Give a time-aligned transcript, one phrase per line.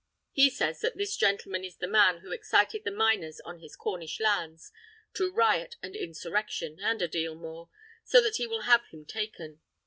[0.31, 4.19] He says that this gentleman is the man who excited the miners on his Cornish
[4.19, 4.71] lands
[5.13, 7.69] to riot and insurrection, and a deal more,
[8.03, 9.61] so that he will have him taken.